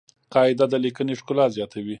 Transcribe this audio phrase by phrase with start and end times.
[0.33, 1.89] قاعده د لیکني ښکلا زیاتوي.